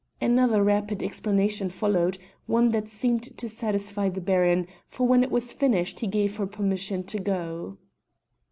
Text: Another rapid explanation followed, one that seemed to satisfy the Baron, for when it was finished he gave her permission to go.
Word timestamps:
Another 0.19 0.63
rapid 0.63 1.03
explanation 1.03 1.69
followed, 1.69 2.17
one 2.47 2.71
that 2.71 2.87
seemed 2.87 3.37
to 3.37 3.47
satisfy 3.47 4.09
the 4.09 4.19
Baron, 4.19 4.65
for 4.87 5.05
when 5.05 5.23
it 5.23 5.29
was 5.29 5.53
finished 5.53 5.99
he 5.99 6.07
gave 6.07 6.37
her 6.37 6.47
permission 6.47 7.03
to 7.03 7.19
go. 7.19 7.77